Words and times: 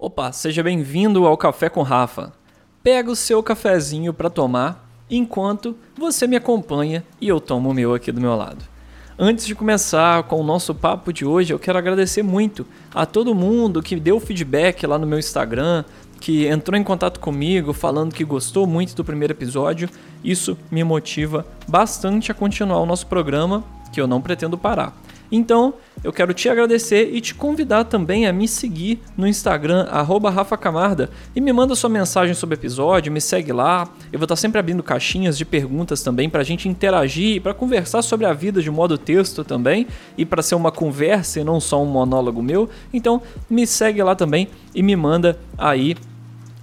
Opa, 0.00 0.30
seja 0.30 0.62
bem-vindo 0.62 1.26
ao 1.26 1.36
Café 1.36 1.68
com 1.68 1.82
Rafa. 1.82 2.32
Pega 2.84 3.10
o 3.10 3.16
seu 3.16 3.42
cafezinho 3.42 4.14
para 4.14 4.30
tomar 4.30 4.88
enquanto 5.10 5.76
você 5.98 6.24
me 6.24 6.36
acompanha 6.36 7.02
e 7.20 7.26
eu 7.26 7.40
tomo 7.40 7.68
o 7.68 7.74
meu 7.74 7.92
aqui 7.92 8.12
do 8.12 8.20
meu 8.20 8.36
lado. 8.36 8.64
Antes 9.18 9.44
de 9.44 9.56
começar 9.56 10.22
com 10.22 10.40
o 10.40 10.44
nosso 10.44 10.72
papo 10.72 11.12
de 11.12 11.24
hoje, 11.24 11.52
eu 11.52 11.58
quero 11.58 11.78
agradecer 11.78 12.22
muito 12.22 12.64
a 12.94 13.04
todo 13.04 13.34
mundo 13.34 13.82
que 13.82 13.98
deu 13.98 14.20
feedback 14.20 14.86
lá 14.86 15.00
no 15.00 15.06
meu 15.06 15.18
Instagram, 15.18 15.84
que 16.20 16.46
entrou 16.46 16.78
em 16.78 16.84
contato 16.84 17.18
comigo 17.18 17.72
falando 17.72 18.14
que 18.14 18.22
gostou 18.22 18.68
muito 18.68 18.94
do 18.94 19.04
primeiro 19.04 19.32
episódio. 19.32 19.90
Isso 20.22 20.56
me 20.70 20.84
motiva 20.84 21.44
bastante 21.66 22.30
a 22.30 22.34
continuar 22.36 22.78
o 22.78 22.86
nosso 22.86 23.08
programa, 23.08 23.64
que 23.92 24.00
eu 24.00 24.06
não 24.06 24.22
pretendo 24.22 24.56
parar. 24.56 24.96
Então, 25.30 25.74
eu 26.02 26.12
quero 26.12 26.32
te 26.32 26.48
agradecer 26.48 27.10
e 27.12 27.20
te 27.20 27.34
convidar 27.34 27.84
também 27.84 28.26
a 28.26 28.32
me 28.32 28.46
seguir 28.46 29.00
no 29.16 29.26
Instagram, 29.26 29.86
@rafacamarda 30.32 31.10
e 31.34 31.40
me 31.40 31.52
manda 31.52 31.74
sua 31.74 31.90
mensagem 31.90 32.34
sobre 32.34 32.54
o 32.54 32.58
episódio, 32.58 33.12
me 33.12 33.20
segue 33.20 33.52
lá. 33.52 33.88
Eu 34.12 34.18
vou 34.18 34.24
estar 34.24 34.36
sempre 34.36 34.58
abrindo 34.58 34.82
caixinhas 34.82 35.36
de 35.36 35.44
perguntas 35.44 36.02
também 36.02 36.30
para 36.30 36.40
a 36.40 36.44
gente 36.44 36.68
interagir 36.68 37.36
e 37.36 37.40
para 37.40 37.52
conversar 37.52 38.02
sobre 38.02 38.26
a 38.26 38.32
vida 38.32 38.62
de 38.62 38.70
modo 38.70 38.96
texto 38.96 39.44
também 39.44 39.86
e 40.16 40.24
para 40.24 40.42
ser 40.42 40.54
uma 40.54 40.70
conversa 40.70 41.40
e 41.40 41.44
não 41.44 41.60
só 41.60 41.82
um 41.82 41.86
monólogo 41.86 42.42
meu. 42.42 42.68
Então, 42.92 43.20
me 43.50 43.66
segue 43.66 44.02
lá 44.02 44.14
também 44.14 44.48
e 44.74 44.82
me 44.82 44.94
manda 44.94 45.38
aí 45.56 45.96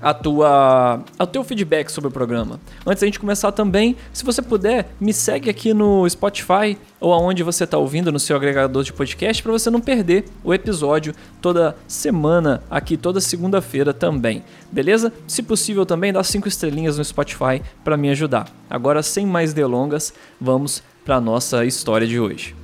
a 0.02 0.13
tua, 0.13 1.04
o 1.20 1.26
teu 1.26 1.44
feedback 1.44 1.90
sobre 1.90 2.09
o 2.09 2.12
programa. 2.12 2.59
Antes 2.85 3.02
da 3.02 3.08
gente 3.08 3.20
começar 3.20 3.52
também, 3.52 3.95
se 4.13 4.23
você 4.23 4.41
puder, 4.41 4.94
me 4.99 5.13
segue 5.13 5.49
aqui 5.49 5.73
no 5.73 6.08
Spotify 6.09 6.77
ou 6.99 7.13
aonde 7.13 7.44
você 7.44 7.63
está 7.63 7.77
ouvindo 7.77 8.12
no 8.12 8.20
seu 8.20 8.35
agregador 8.35 8.84
de 8.84 8.94
podcast 8.94 9.41
para 9.41 9.52
você 9.52 9.70
não 9.70 9.81
perder 9.81 10.26
o 10.44 10.54
episódio 10.54 11.13
toda 11.41 11.76
semana 11.88 12.63
aqui 12.70 12.98
toda 12.98 13.20
segunda-feira 13.21 13.94
também. 13.94 14.44
Beleza? 14.71 15.12
Se 15.27 15.41
possível 15.41 15.85
também 15.85 16.13
dá 16.13 16.23
cinco 16.23 16.48
estrelinhas 16.48 16.98
no 16.98 17.05
Spotify 17.05 17.62
para 17.84 17.98
me 17.98 18.10
ajudar. 18.10 18.48
Agora 18.70 19.01
sem 19.01 19.26
mais 19.26 19.54
delongas, 19.54 20.13
vamos 20.40 20.84
para 21.04 21.21
nossa 21.21 21.66
história 21.66 22.07
de 22.07 22.20
hoje. 22.20 22.55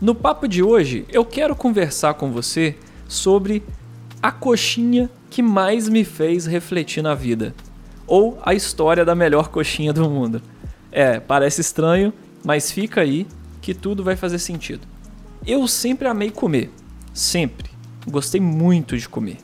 No 0.00 0.14
papo 0.14 0.48
de 0.48 0.62
hoje, 0.62 1.04
eu 1.10 1.24
quero 1.24 1.54
conversar 1.54 2.14
com 2.14 2.32
você 2.32 2.74
sobre 3.06 3.62
a 4.22 4.30
coxinha 4.30 5.10
que 5.28 5.42
mais 5.42 5.88
me 5.88 6.04
fez 6.04 6.46
refletir 6.46 7.02
na 7.02 7.14
vida. 7.14 7.54
Ou 8.06 8.38
a 8.42 8.54
história 8.54 9.04
da 9.04 9.14
melhor 9.14 9.48
coxinha 9.48 9.92
do 9.92 10.08
mundo. 10.08 10.42
É, 10.90 11.20
parece 11.20 11.60
estranho, 11.60 12.12
mas 12.44 12.70
fica 12.72 13.00
aí 13.00 13.26
que 13.62 13.74
tudo 13.74 14.02
vai 14.02 14.16
fazer 14.16 14.38
sentido. 14.38 14.86
Eu 15.46 15.66
sempre 15.68 16.08
amei 16.08 16.30
comer. 16.30 16.70
Sempre. 17.14 17.70
Gostei 18.06 18.40
muito 18.40 18.96
de 18.96 19.08
comer. 19.08 19.38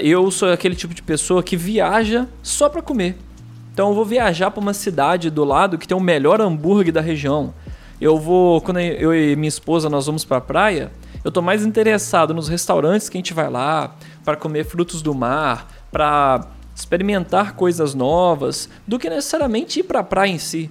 Eu 0.00 0.30
sou 0.30 0.50
aquele 0.50 0.74
tipo 0.74 0.94
de 0.94 1.02
pessoa 1.02 1.42
que 1.42 1.56
viaja 1.56 2.28
só 2.42 2.68
para 2.68 2.80
comer. 2.80 3.16
Então 3.72 3.88
eu 3.88 3.94
vou 3.94 4.04
viajar 4.04 4.50
para 4.50 4.60
uma 4.60 4.72
cidade 4.72 5.30
do 5.30 5.44
lado 5.44 5.76
que 5.76 5.86
tem 5.86 5.96
o 5.96 6.00
melhor 6.00 6.40
hambúrguer 6.40 6.92
da 6.92 7.00
região. 7.00 7.52
Eu 8.00 8.18
vou, 8.18 8.60
quando 8.60 8.80
eu 8.80 9.14
e 9.14 9.34
minha 9.36 9.48
esposa 9.48 9.90
nós 9.90 10.06
vamos 10.06 10.24
para 10.24 10.38
a 10.38 10.40
praia, 10.40 10.92
eu 11.24 11.32
tô 11.32 11.40
mais 11.40 11.64
interessado 11.64 12.34
nos 12.34 12.48
restaurantes 12.48 13.08
que 13.08 13.16
a 13.16 13.20
gente 13.20 13.32
vai 13.32 13.48
lá 13.48 13.96
para 14.22 14.36
comer 14.36 14.64
frutos 14.64 15.00
do 15.00 15.14
mar, 15.14 15.66
para 15.90 16.46
experimentar 16.74 17.54
coisas 17.54 17.94
novas, 17.94 18.68
do 18.86 18.98
que 18.98 19.08
necessariamente 19.08 19.80
ir 19.80 19.84
para 19.84 20.00
a 20.00 20.04
praia 20.04 20.30
em 20.30 20.38
si. 20.38 20.70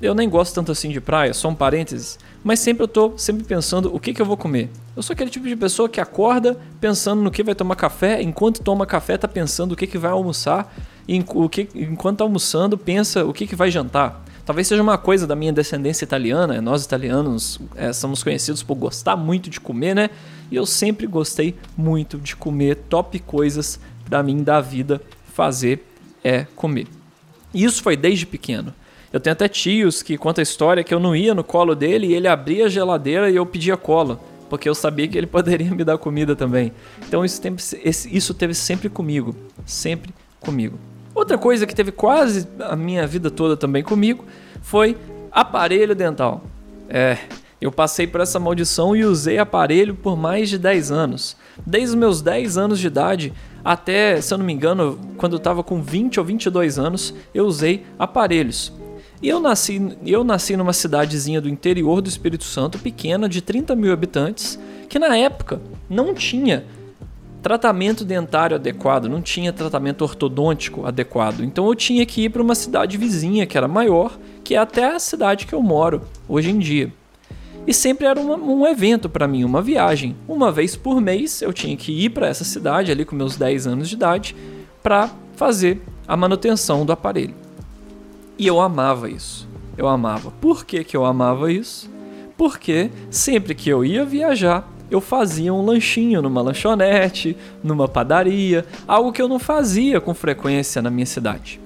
Eu 0.00 0.14
nem 0.14 0.28
gosto 0.30 0.54
tanto 0.54 0.72
assim 0.72 0.88
de 0.88 1.00
praia, 1.00 1.34
só 1.34 1.48
um 1.48 1.54
parênteses, 1.54 2.18
mas 2.42 2.58
sempre 2.58 2.84
eu 2.84 2.88
tô 2.88 3.12
sempre 3.18 3.44
pensando 3.44 3.94
o 3.94 4.00
que, 4.00 4.14
que 4.14 4.22
eu 4.22 4.24
vou 4.24 4.36
comer. 4.36 4.70
Eu 4.96 5.02
sou 5.02 5.12
aquele 5.12 5.28
tipo 5.28 5.46
de 5.46 5.54
pessoa 5.54 5.90
que 5.90 6.00
acorda 6.00 6.58
pensando 6.80 7.20
no 7.20 7.30
que 7.30 7.42
vai 7.42 7.54
tomar 7.54 7.76
café, 7.76 8.22
enquanto 8.22 8.62
toma 8.62 8.86
café 8.86 9.18
tá 9.18 9.28
pensando 9.28 9.72
o 9.72 9.76
que, 9.76 9.86
que 9.86 9.98
vai 9.98 10.10
almoçar, 10.10 10.74
e 11.06 11.22
o 11.34 11.48
que, 11.48 11.68
enquanto 11.74 12.18
tá 12.18 12.24
almoçando 12.24 12.78
pensa 12.78 13.24
o 13.26 13.32
que, 13.34 13.46
que 13.46 13.54
vai 13.54 13.70
jantar. 13.70 14.24
Talvez 14.44 14.66
seja 14.66 14.82
uma 14.82 14.98
coisa 14.98 15.26
da 15.26 15.36
minha 15.36 15.52
descendência 15.52 16.04
italiana. 16.04 16.60
Nós 16.60 16.84
italianos 16.84 17.60
é, 17.76 17.92
somos 17.92 18.22
conhecidos 18.22 18.62
por 18.62 18.74
gostar 18.74 19.16
muito 19.16 19.48
de 19.50 19.60
comer, 19.60 19.94
né? 19.94 20.10
E 20.50 20.56
eu 20.56 20.66
sempre 20.66 21.06
gostei 21.06 21.54
muito 21.76 22.18
de 22.18 22.34
comer. 22.34 22.76
Top 22.88 23.18
coisas 23.20 23.78
para 24.04 24.22
mim 24.22 24.42
da 24.42 24.60
vida 24.60 25.00
fazer 25.32 25.86
é 26.24 26.46
comer. 26.56 26.86
E 27.54 27.64
isso 27.64 27.82
foi 27.82 27.96
desde 27.96 28.26
pequeno. 28.26 28.74
Eu 29.12 29.18
tenho 29.18 29.32
até 29.32 29.48
tios 29.48 30.02
que 30.02 30.16
contam 30.16 30.40
a 30.40 30.44
história 30.44 30.84
que 30.84 30.94
eu 30.94 31.00
não 31.00 31.16
ia 31.16 31.34
no 31.34 31.42
colo 31.42 31.74
dele 31.74 32.06
e 32.08 32.14
ele 32.14 32.28
abria 32.28 32.66
a 32.66 32.68
geladeira 32.68 33.28
e 33.28 33.36
eu 33.36 33.44
pedia 33.44 33.76
cola, 33.76 34.20
porque 34.48 34.68
eu 34.68 34.74
sabia 34.74 35.08
que 35.08 35.18
ele 35.18 35.26
poderia 35.28 35.70
me 35.72 35.82
dar 35.82 35.98
comida 35.98 36.36
também. 36.36 36.72
Então 37.06 37.24
isso, 37.24 37.40
isso 37.84 38.34
teve 38.34 38.54
sempre 38.54 38.88
comigo, 38.88 39.34
sempre 39.66 40.14
comigo. 40.38 40.78
Outra 41.14 41.36
coisa 41.36 41.66
que 41.66 41.74
teve 41.74 41.92
quase 41.92 42.46
a 42.60 42.76
minha 42.76 43.06
vida 43.06 43.30
toda 43.30 43.56
também 43.56 43.82
comigo 43.82 44.24
foi 44.62 44.96
aparelho 45.32 45.94
dental. 45.94 46.42
É, 46.88 47.18
eu 47.60 47.70
passei 47.70 48.06
por 48.06 48.20
essa 48.20 48.38
maldição 48.38 48.96
e 48.96 49.04
usei 49.04 49.38
aparelho 49.38 49.94
por 49.94 50.16
mais 50.16 50.48
de 50.48 50.58
10 50.58 50.90
anos. 50.90 51.36
Desde 51.66 51.90
os 51.90 51.94
meus 51.94 52.22
10 52.22 52.56
anos 52.56 52.78
de 52.78 52.86
idade 52.86 53.32
até, 53.64 54.20
se 54.20 54.32
eu 54.32 54.38
não 54.38 54.46
me 54.46 54.52
engano, 54.52 54.98
quando 55.18 55.34
eu 55.34 55.38
estava 55.38 55.62
com 55.62 55.82
20 55.82 56.18
ou 56.18 56.24
22 56.24 56.78
anos, 56.78 57.14
eu 57.34 57.44
usei 57.44 57.84
aparelhos. 57.98 58.72
E 59.22 59.28
eu 59.28 59.38
nasci, 59.38 59.98
eu 60.06 60.24
nasci 60.24 60.56
numa 60.56 60.72
cidadezinha 60.72 61.40
do 61.40 61.48
interior 61.48 62.00
do 62.00 62.08
Espírito 62.08 62.44
Santo, 62.44 62.78
pequena, 62.78 63.28
de 63.28 63.42
30 63.42 63.76
mil 63.76 63.92
habitantes, 63.92 64.58
que 64.88 64.98
na 64.98 65.14
época 65.14 65.60
não 65.90 66.14
tinha 66.14 66.64
tratamento 67.42 68.04
dentário 68.04 68.56
adequado, 68.56 69.08
não 69.08 69.22
tinha 69.22 69.52
tratamento 69.52 70.02
ortodôntico 70.02 70.86
adequado. 70.86 71.40
Então 71.40 71.66
eu 71.66 71.74
tinha 71.74 72.04
que 72.04 72.24
ir 72.24 72.30
para 72.30 72.42
uma 72.42 72.54
cidade 72.54 72.96
vizinha, 72.96 73.46
que 73.46 73.56
era 73.56 73.66
maior, 73.66 74.18
que 74.44 74.54
é 74.54 74.58
até 74.58 74.94
a 74.94 74.98
cidade 74.98 75.46
que 75.46 75.54
eu 75.54 75.62
moro 75.62 76.02
hoje 76.28 76.50
em 76.50 76.58
dia. 76.58 76.92
E 77.66 77.74
sempre 77.74 78.06
era 78.06 78.18
uma, 78.18 78.36
um 78.36 78.66
evento 78.66 79.08
para 79.08 79.28
mim, 79.28 79.44
uma 79.44 79.62
viagem. 79.62 80.16
Uma 80.26 80.50
vez 80.50 80.76
por 80.76 81.00
mês 81.00 81.42
eu 81.42 81.52
tinha 81.52 81.76
que 81.76 81.92
ir 81.92 82.10
para 82.10 82.26
essa 82.26 82.44
cidade, 82.44 82.90
ali 82.90 83.04
com 83.04 83.14
meus 83.14 83.36
10 83.36 83.66
anos 83.66 83.88
de 83.88 83.94
idade, 83.94 84.34
para 84.82 85.10
fazer 85.36 85.80
a 86.06 86.16
manutenção 86.16 86.84
do 86.84 86.92
aparelho. 86.92 87.34
E 88.38 88.46
eu 88.46 88.60
amava 88.60 89.08
isso. 89.08 89.48
Eu 89.76 89.86
amava. 89.86 90.30
Por 90.30 90.64
que, 90.64 90.82
que 90.82 90.96
eu 90.96 91.04
amava 91.04 91.52
isso? 91.52 91.90
Porque 92.36 92.90
sempre 93.10 93.54
que 93.54 93.68
eu 93.68 93.84
ia 93.84 94.04
viajar, 94.04 94.68
eu 94.90 95.00
fazia 95.00 95.52
um 95.54 95.64
lanchinho 95.64 96.20
numa 96.20 96.42
lanchonete, 96.42 97.36
numa 97.62 97.86
padaria, 97.86 98.64
algo 98.86 99.12
que 99.12 99.22
eu 99.22 99.28
não 99.28 99.38
fazia 99.38 100.00
com 100.00 100.12
frequência 100.12 100.82
na 100.82 100.90
minha 100.90 101.06
cidade. 101.06 101.60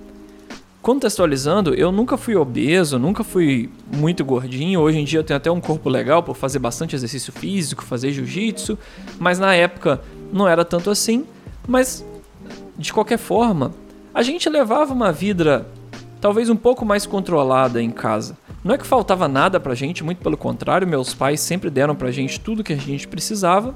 Contextualizando, 0.83 1.75
eu 1.75 1.91
nunca 1.91 2.19
fui 2.19 2.37
obeso, 2.37 2.99
nunca 2.99 3.25
fui 3.25 3.71
muito 3.97 4.23
gordinho. 4.23 4.81
Hoje 4.81 4.99
em 4.99 5.05
dia 5.05 5.19
eu 5.19 5.25
tenho 5.25 5.39
até 5.39 5.51
um 5.51 5.59
corpo 5.61 5.89
legal 5.89 6.23
por 6.23 6.37
fazer 6.37 6.59
bastante 6.59 6.95
exercício 6.95 7.33
físico, 7.33 7.83
fazer 7.83 8.13
jiu-jitsu, 8.13 8.79
mas 9.19 9.39
na 9.39 9.55
época 9.55 10.03
não 10.31 10.47
era 10.47 10.63
tanto 10.63 10.91
assim. 10.91 11.25
Mas 11.67 12.05
de 12.77 12.93
qualquer 12.93 13.17
forma, 13.17 13.73
a 14.13 14.23
gente 14.23 14.47
levava 14.51 14.93
uma 14.93 15.11
vida 15.11 15.67
talvez 16.21 16.51
um 16.51 16.57
pouco 16.57 16.85
mais 16.85 17.07
controlada 17.07 17.83
em 17.83 17.91
casa. 17.91 18.37
Não 18.65 18.75
é 18.75 18.79
que 18.79 18.87
faltava 18.87 19.29
nada 19.29 19.61
pra 19.61 19.75
gente, 19.75 20.03
muito 20.03 20.23
pelo 20.23 20.39
contrário, 20.39 20.89
meus 20.89 21.13
pais 21.13 21.41
sempre 21.41 21.69
deram 21.69 21.95
pra 21.95 22.11
gente 22.11 22.41
tudo 22.41 22.65
que 22.65 22.73
a 22.73 22.77
gente 22.77 23.07
precisava. 23.07 23.75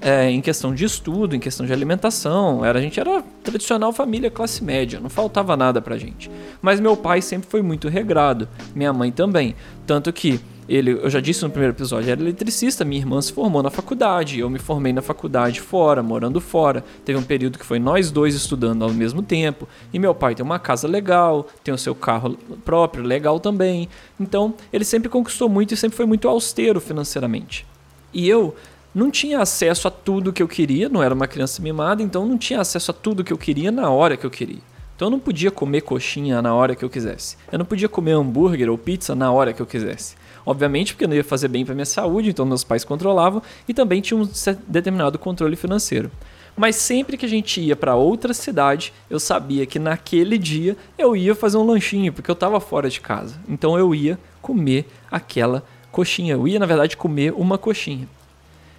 É, 0.00 0.30
em 0.30 0.40
questão 0.40 0.74
de 0.74 0.84
estudo, 0.84 1.36
em 1.36 1.40
questão 1.40 1.66
de 1.66 1.72
alimentação, 1.72 2.64
era, 2.64 2.78
a 2.78 2.82
gente 2.82 2.98
era 2.98 3.22
tradicional 3.42 3.92
família 3.92 4.30
classe 4.30 4.62
média, 4.62 5.00
não 5.00 5.08
faltava 5.10 5.56
nada 5.56 5.80
pra 5.80 5.98
gente. 5.98 6.30
Mas 6.60 6.80
meu 6.80 6.96
pai 6.96 7.20
sempre 7.20 7.48
foi 7.48 7.62
muito 7.62 7.88
regrado, 7.88 8.48
minha 8.74 8.92
mãe 8.92 9.12
também. 9.12 9.54
Tanto 9.86 10.12
que 10.12 10.40
ele, 10.68 10.92
eu 10.92 11.08
já 11.08 11.20
disse 11.20 11.42
no 11.42 11.50
primeiro 11.50 11.74
episódio, 11.74 12.10
era 12.10 12.20
eletricista, 12.20 12.84
minha 12.84 13.00
irmã 13.00 13.20
se 13.22 13.32
formou 13.32 13.62
na 13.62 13.70
faculdade, 13.70 14.40
eu 14.40 14.50
me 14.50 14.58
formei 14.58 14.92
na 14.92 15.02
faculdade 15.02 15.60
fora, 15.60 16.02
morando 16.02 16.40
fora. 16.40 16.84
Teve 17.04 17.18
um 17.18 17.22
período 17.22 17.58
que 17.58 17.64
foi 17.64 17.78
nós 17.78 18.10
dois 18.10 18.34
estudando 18.34 18.82
ao 18.82 18.90
mesmo 18.92 19.22
tempo. 19.22 19.68
E 19.92 19.98
meu 19.98 20.14
pai 20.14 20.34
tem 20.34 20.44
uma 20.44 20.58
casa 20.58 20.88
legal, 20.88 21.46
tem 21.62 21.72
o 21.72 21.78
seu 21.78 21.94
carro 21.94 22.36
próprio, 22.64 23.04
legal 23.04 23.38
também. 23.38 23.88
Então, 24.18 24.54
ele 24.72 24.84
sempre 24.84 25.08
conquistou 25.08 25.48
muito 25.48 25.74
e 25.74 25.76
sempre 25.76 25.96
foi 25.96 26.06
muito 26.06 26.28
austero 26.28 26.80
financeiramente. 26.80 27.64
E 28.12 28.28
eu 28.28 28.54
não 28.94 29.10
tinha 29.10 29.40
acesso 29.40 29.86
a 29.86 29.90
tudo 29.90 30.32
que 30.32 30.42
eu 30.42 30.48
queria, 30.48 30.88
não 30.88 31.02
era 31.02 31.14
uma 31.14 31.26
criança 31.26 31.60
mimada, 31.62 32.02
então 32.02 32.26
não 32.26 32.38
tinha 32.38 32.60
acesso 32.60 32.90
a 32.90 32.94
tudo 32.94 33.22
que 33.22 33.32
eu 33.32 33.38
queria 33.38 33.70
na 33.70 33.90
hora 33.90 34.16
que 34.16 34.24
eu 34.24 34.30
queria. 34.30 34.75
Então 34.96 35.08
eu 35.08 35.10
não 35.10 35.20
podia 35.20 35.50
comer 35.50 35.82
coxinha 35.82 36.40
na 36.40 36.54
hora 36.54 36.74
que 36.74 36.82
eu 36.82 36.88
quisesse. 36.88 37.36
Eu 37.52 37.58
não 37.58 37.66
podia 37.66 37.86
comer 37.86 38.12
hambúrguer 38.12 38.70
ou 38.70 38.78
pizza 38.78 39.14
na 39.14 39.30
hora 39.30 39.52
que 39.52 39.60
eu 39.60 39.66
quisesse. 39.66 40.16
Obviamente, 40.44 40.94
porque 40.94 41.06
não 41.06 41.14
ia 41.14 41.22
fazer 41.22 41.48
bem 41.48 41.66
para 41.66 41.74
minha 41.74 41.84
saúde, 41.84 42.30
então 42.30 42.46
meus 42.46 42.64
pais 42.64 42.82
controlavam 42.82 43.42
e 43.68 43.74
também 43.74 44.00
tinha 44.00 44.18
um 44.18 44.26
determinado 44.66 45.18
controle 45.18 45.54
financeiro. 45.54 46.10
Mas 46.56 46.76
sempre 46.76 47.18
que 47.18 47.26
a 47.26 47.28
gente 47.28 47.60
ia 47.60 47.76
para 47.76 47.94
outra 47.94 48.32
cidade, 48.32 48.94
eu 49.10 49.20
sabia 49.20 49.66
que 49.66 49.78
naquele 49.78 50.38
dia 50.38 50.74
eu 50.96 51.14
ia 51.14 51.34
fazer 51.34 51.58
um 51.58 51.66
lanchinho, 51.66 52.10
porque 52.10 52.30
eu 52.30 52.34
estava 52.34 52.58
fora 52.58 52.88
de 52.88 52.98
casa. 52.98 53.38
Então 53.46 53.78
eu 53.78 53.94
ia 53.94 54.18
comer 54.40 54.86
aquela 55.10 55.62
coxinha. 55.92 56.32
Eu 56.32 56.48
ia, 56.48 56.58
na 56.58 56.64
verdade, 56.64 56.96
comer 56.96 57.34
uma 57.36 57.58
coxinha. 57.58 58.08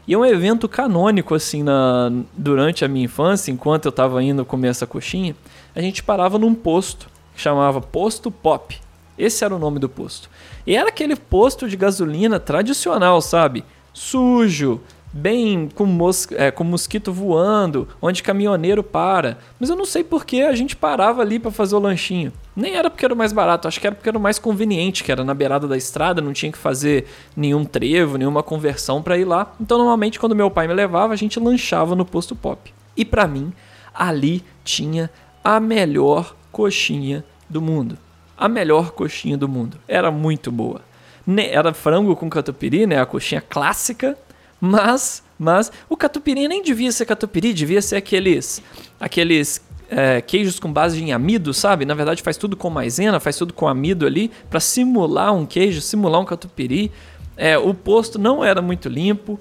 E 0.08 0.14
é 0.14 0.18
um 0.18 0.26
evento 0.26 0.70
canônico, 0.70 1.36
assim, 1.36 1.64
na, 1.64 2.10
durante 2.34 2.86
a 2.86 2.88
minha 2.88 3.06
infância, 3.06 3.52
enquanto 3.52 3.86
eu 3.86 3.90
estava 3.90 4.24
indo 4.24 4.46
comer 4.46 4.70
essa 4.70 4.88
coxinha, 4.88 5.36
a 5.76 5.82
gente 5.82 6.02
parava 6.02 6.40
num 6.40 6.56
posto 6.56 7.10
que 7.36 7.42
chamava 7.42 7.82
Posto 7.82 8.32
Pop. 8.32 8.80
Esse 9.18 9.44
era 9.44 9.54
o 9.54 9.60
nome 9.60 9.80
do 9.80 9.90
posto. 9.90 10.30
E 10.66 10.76
era 10.76 10.90
aquele 10.90 11.16
posto 11.16 11.68
de 11.68 11.76
gasolina 11.76 12.40
tradicional, 12.40 13.22
sabe? 13.22 13.66
Sujo, 13.94 14.80
bem 15.12 15.70
com, 15.74 15.86
mos 15.86 16.28
é, 16.32 16.52
com 16.52 16.64
mosquito 16.64 17.12
voando, 17.12 17.88
onde 18.02 18.22
caminhoneiro 18.22 18.84
para. 18.84 19.38
Mas 19.60 19.70
eu 19.70 19.76
não 19.76 19.86
sei 19.86 20.04
por 20.04 20.26
que 20.26 20.42
a 20.42 20.56
gente 20.56 20.76
parava 20.76 21.22
ali 21.22 21.40
para 21.40 21.52
fazer 21.52 21.76
o 21.76 21.80
lanchinho. 21.80 22.32
Nem 22.56 22.76
era 22.76 22.90
porque 22.90 23.06
era 23.06 23.14
o 23.14 23.18
mais 23.18 23.32
barato, 23.32 23.68
acho 23.68 23.80
que 23.80 23.88
era 23.88 23.96
porque 23.96 24.10
era 24.10 24.18
o 24.18 24.22
mais 24.22 24.40
conveniente, 24.40 25.04
que 25.04 25.12
era 25.12 25.24
na 25.24 25.34
beirada 25.34 25.68
da 25.68 25.78
estrada, 25.78 26.22
não 26.22 26.34
tinha 26.34 26.52
que 26.52 26.58
fazer 26.58 27.06
nenhum 27.36 27.64
trevo, 27.64 28.18
nenhuma 28.18 28.44
conversão 28.44 29.02
para 29.02 29.18
ir 29.18 29.26
lá. 29.26 29.54
Então, 29.60 29.78
normalmente, 29.78 30.20
quando 30.20 30.36
meu 30.36 30.50
pai 30.50 30.68
me 30.68 30.74
levava, 30.74 31.14
a 31.14 31.18
gente 31.18 31.40
lanchava 31.40 31.96
no 31.96 32.06
posto 32.06 32.36
pop. 32.36 32.74
E 32.96 33.06
para 33.06 33.28
mim, 33.28 33.54
ali 33.94 34.44
tinha 34.64 35.10
a 35.44 35.60
melhor 35.60 36.36
coxinha 36.52 37.24
do 37.50 37.62
mundo. 37.62 37.98
A 38.38 38.48
melhor 38.48 38.92
coxinha 38.92 39.38
do 39.38 39.48
mundo. 39.48 39.78
Era 39.88 40.12
muito 40.12 40.52
boa. 40.52 40.82
Era 41.38 41.74
frango 41.74 42.16
com 42.16 42.30
catupiry, 42.30 42.86
né? 42.86 43.00
A 43.00 43.06
coxinha 43.06 43.42
clássica 43.42 44.18
mas, 44.60 45.24
mas 45.38 45.72
o 45.90 45.96
catupiry 45.96 46.48
nem 46.48 46.62
devia 46.62 46.92
ser 46.92 47.06
catupiry, 47.06 47.54
devia 47.54 47.82
ser 47.82 47.98
aqueles, 47.98 48.62
aqueles 49.00 49.62
é, 49.90 50.22
queijos 50.22 50.60
com 50.60 50.72
base 50.72 51.02
em 51.02 51.14
amido, 51.14 51.54
sabe? 51.54 51.86
Na 51.86 51.94
verdade 51.94 52.22
faz 52.22 52.38
tudo 52.38 52.58
com 52.58 52.70
maisena, 52.70 53.20
faz 53.20 53.38
tudo 53.38 53.54
com 53.54 53.68
amido 53.68 54.06
ali 54.06 54.32
para 54.50 54.60
simular 54.60 55.34
um 55.34 55.46
queijo, 55.46 55.82
simular 55.82 56.22
um 56.22 56.26
catupiry. 56.26 56.92
É, 57.36 57.58
o 57.58 57.74
posto 57.74 58.18
não 58.18 58.44
era 58.44 58.62
muito 58.62 58.90
limpo, 58.90 59.40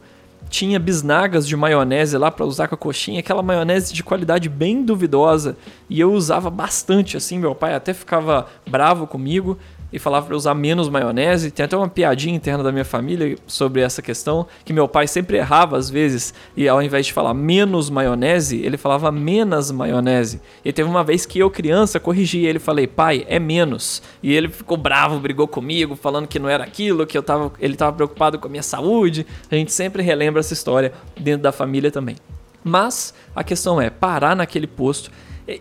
tinha 0.48 0.78
bisnagas 0.78 1.46
de 1.46 1.56
maionese 1.56 2.16
lá 2.16 2.30
para 2.30 2.44
usar 2.44 2.68
com 2.68 2.74
a 2.74 2.78
coxinha, 2.78 3.20
aquela 3.20 3.42
maionese 3.42 3.92
de 3.92 4.02
qualidade 4.02 4.48
bem 4.48 4.84
duvidosa, 4.84 5.56
e 5.88 5.98
eu 5.98 6.12
usava 6.12 6.50
bastante 6.50 7.16
assim, 7.16 7.38
meu 7.38 7.54
pai 7.54 7.74
até 7.74 7.92
ficava 7.92 8.46
bravo 8.66 9.06
comigo, 9.06 9.58
e 9.96 9.98
falava 9.98 10.26
para 10.26 10.36
usar 10.36 10.54
menos 10.54 10.90
maionese. 10.90 11.50
Tem 11.50 11.64
até 11.64 11.74
uma 11.74 11.88
piadinha 11.88 12.36
interna 12.36 12.62
da 12.62 12.70
minha 12.70 12.84
família 12.84 13.34
sobre 13.46 13.80
essa 13.80 14.02
questão, 14.02 14.46
que 14.62 14.70
meu 14.70 14.86
pai 14.86 15.08
sempre 15.08 15.38
errava 15.38 15.78
às 15.78 15.88
vezes, 15.88 16.34
e 16.54 16.68
ao 16.68 16.82
invés 16.82 17.06
de 17.06 17.14
falar 17.14 17.32
menos 17.32 17.88
maionese, 17.88 18.60
ele 18.60 18.76
falava 18.76 19.10
menos 19.10 19.70
maionese. 19.70 20.42
E 20.62 20.70
teve 20.70 20.86
uma 20.86 21.02
vez 21.02 21.24
que 21.24 21.38
eu, 21.38 21.50
criança, 21.50 21.98
corrigi 21.98 22.44
ele, 22.44 22.58
falei, 22.58 22.86
pai, 22.86 23.24
é 23.26 23.38
menos. 23.38 24.02
E 24.22 24.34
ele 24.34 24.50
ficou 24.50 24.76
bravo, 24.76 25.18
brigou 25.18 25.48
comigo, 25.48 25.96
falando 25.96 26.28
que 26.28 26.38
não 26.38 26.50
era 26.50 26.62
aquilo, 26.62 27.06
que 27.06 27.16
eu 27.16 27.22
tava, 27.22 27.50
ele 27.58 27.72
estava 27.72 27.96
preocupado 27.96 28.38
com 28.38 28.48
a 28.48 28.50
minha 28.50 28.62
saúde. 28.62 29.26
A 29.50 29.54
gente 29.54 29.72
sempre 29.72 30.02
relembra 30.02 30.40
essa 30.40 30.52
história 30.52 30.92
dentro 31.18 31.40
da 31.40 31.52
família 31.52 31.90
também. 31.90 32.16
Mas 32.62 33.14
a 33.34 33.42
questão 33.42 33.80
é, 33.80 33.88
parar 33.88 34.36
naquele 34.36 34.66
posto 34.66 35.10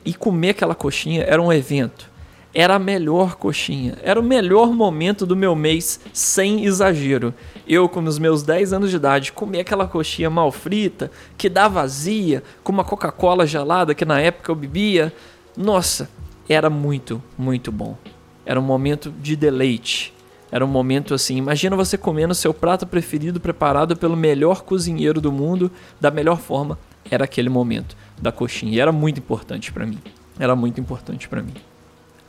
e 0.04 0.14
comer 0.14 0.50
aquela 0.50 0.76
coxinha 0.76 1.24
era 1.24 1.42
um 1.42 1.54
evento 1.54 2.14
era 2.56 2.76
a 2.76 2.80
melhor 2.80 3.36
coxinha. 3.36 3.98
Era 4.02 4.18
o 4.18 4.24
melhor 4.24 4.72
momento 4.72 5.26
do 5.26 5.36
meu 5.36 5.54
mês, 5.58 6.00
sem 6.14 6.64
exagero. 6.64 7.34
Eu, 7.68 7.90
com 7.90 8.02
os 8.02 8.18
meus 8.18 8.44
10 8.44 8.72
anos 8.72 8.90
de 8.90 8.96
idade, 8.96 9.34
comia 9.34 9.60
aquela 9.60 9.86
coxinha 9.86 10.30
mal 10.30 10.50
frita, 10.54 11.12
que 11.38 11.50
dá 11.50 11.68
vazia, 11.68 12.42
com 12.64 12.72
uma 12.72 12.86
Coca-Cola 12.86 13.46
gelada 13.46 13.94
que 13.94 14.06
na 14.06 14.22
época 14.22 14.50
eu 14.50 14.56
bebia. 14.56 15.14
Nossa, 15.58 16.10
era 16.48 16.70
muito, 16.70 17.22
muito 17.38 17.74
bom. 17.74 17.98
Era 18.46 18.58
um 18.58 18.64
momento 18.64 19.12
de 19.12 19.36
deleite. 19.36 20.14
Era 20.50 20.64
um 20.64 20.70
momento 20.70 21.14
assim, 21.14 21.36
imagina 21.36 21.76
você 21.76 21.98
comendo 21.98 22.34
seu 22.34 22.54
prato 22.54 22.88
preferido 22.88 23.42
preparado 23.42 23.98
pelo 23.98 24.16
melhor 24.16 24.62
cozinheiro 24.62 25.20
do 25.20 25.30
mundo, 25.30 25.70
da 26.00 26.10
melhor 26.10 26.40
forma. 26.40 26.80
Era 27.12 27.26
aquele 27.26 27.50
momento 27.50 27.98
da 28.18 28.32
coxinha. 28.32 28.72
E 28.72 28.80
era 28.80 28.94
muito 28.94 29.20
importante 29.20 29.74
para 29.74 29.86
mim. 29.86 30.00
Era 30.40 30.56
muito 30.56 30.80
importante 30.80 31.28
para 31.28 31.42
mim. 31.42 31.54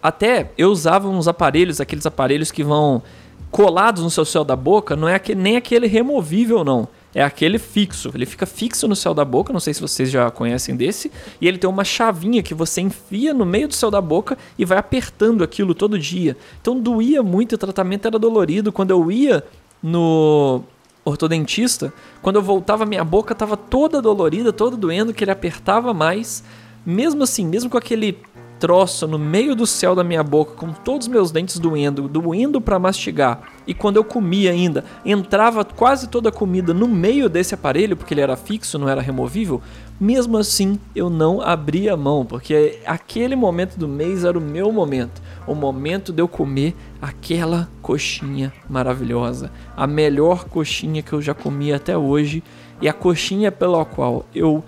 Até 0.06 0.52
eu 0.56 0.70
usava 0.70 1.08
uns 1.08 1.26
aparelhos, 1.26 1.80
aqueles 1.80 2.06
aparelhos 2.06 2.52
que 2.52 2.62
vão 2.62 3.02
colados 3.50 4.04
no 4.04 4.10
seu 4.10 4.24
céu 4.24 4.44
da 4.44 4.54
boca, 4.54 4.94
não 4.94 5.08
é 5.08 5.16
aquele, 5.16 5.42
nem 5.42 5.56
aquele 5.56 5.88
removível, 5.88 6.62
não. 6.62 6.86
É 7.12 7.24
aquele 7.24 7.58
fixo. 7.58 8.12
Ele 8.14 8.24
fica 8.24 8.46
fixo 8.46 8.86
no 8.86 8.94
céu 8.94 9.12
da 9.12 9.24
boca, 9.24 9.52
não 9.52 9.58
sei 9.58 9.74
se 9.74 9.80
vocês 9.80 10.08
já 10.08 10.30
conhecem 10.30 10.76
desse. 10.76 11.10
E 11.40 11.48
ele 11.48 11.58
tem 11.58 11.68
uma 11.68 11.82
chavinha 11.82 12.40
que 12.40 12.54
você 12.54 12.82
enfia 12.82 13.34
no 13.34 13.44
meio 13.44 13.66
do 13.66 13.74
céu 13.74 13.90
da 13.90 14.00
boca 14.00 14.38
e 14.56 14.64
vai 14.64 14.78
apertando 14.78 15.42
aquilo 15.42 15.74
todo 15.74 15.98
dia. 15.98 16.36
Então 16.60 16.78
doía 16.78 17.20
muito, 17.20 17.56
o 17.56 17.58
tratamento 17.58 18.06
era 18.06 18.16
dolorido. 18.16 18.70
Quando 18.70 18.92
eu 18.92 19.10
ia 19.10 19.42
no 19.82 20.62
ortodontista, 21.04 21.92
quando 22.22 22.36
eu 22.36 22.42
voltava, 22.42 22.86
minha 22.86 23.02
boca 23.02 23.32
estava 23.32 23.56
toda 23.56 24.00
dolorida, 24.00 24.52
toda 24.52 24.76
doendo, 24.76 25.12
que 25.12 25.24
ele 25.24 25.32
apertava 25.32 25.92
mais. 25.92 26.44
Mesmo 26.84 27.24
assim, 27.24 27.44
mesmo 27.44 27.68
com 27.68 27.76
aquele 27.76 28.16
troço 28.58 29.06
no 29.06 29.18
meio 29.18 29.54
do 29.54 29.66
céu 29.66 29.94
da 29.94 30.02
minha 30.02 30.22
boca, 30.22 30.54
com 30.54 30.72
todos 30.72 31.06
os 31.06 31.12
meus 31.12 31.30
dentes 31.30 31.58
doendo, 31.58 32.08
doendo 32.08 32.60
para 32.60 32.78
mastigar. 32.78 33.52
E 33.66 33.74
quando 33.74 33.96
eu 33.96 34.04
comia 34.04 34.50
ainda, 34.50 34.84
entrava 35.04 35.64
quase 35.64 36.08
toda 36.08 36.28
a 36.28 36.32
comida 36.32 36.72
no 36.72 36.88
meio 36.88 37.28
desse 37.28 37.54
aparelho, 37.54 37.96
porque 37.96 38.14
ele 38.14 38.20
era 38.20 38.36
fixo, 38.36 38.78
não 38.78 38.88
era 38.88 39.00
removível. 39.00 39.60
Mesmo 39.98 40.36
assim, 40.36 40.78
eu 40.94 41.08
não 41.08 41.40
abria 41.40 41.94
a 41.94 41.96
mão, 41.96 42.24
porque 42.24 42.80
aquele 42.84 43.34
momento 43.34 43.78
do 43.78 43.88
mês 43.88 44.24
era 44.24 44.38
o 44.38 44.42
meu 44.42 44.70
momento. 44.70 45.22
O 45.46 45.54
momento 45.54 46.12
de 46.12 46.20
eu 46.20 46.28
comer 46.28 46.74
aquela 47.00 47.68
coxinha 47.80 48.52
maravilhosa. 48.68 49.50
A 49.76 49.86
melhor 49.86 50.44
coxinha 50.44 51.02
que 51.02 51.12
eu 51.12 51.22
já 51.22 51.32
comi 51.32 51.72
até 51.72 51.96
hoje. 51.96 52.42
E 52.80 52.88
a 52.88 52.92
coxinha 52.92 53.50
pela 53.50 53.84
qual 53.86 54.26
eu, 54.34 54.62